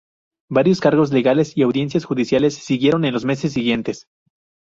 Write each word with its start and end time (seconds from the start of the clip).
Varios 0.49 0.79
cargos 0.79 1.11
legales 1.11 1.55
y 1.55 1.61
audiencias 1.61 2.05
judiciales 2.05 2.55
siguieron 2.55 3.05
en 3.05 3.13
los 3.13 3.23
meses 3.23 3.53
siguientes. 3.53 4.07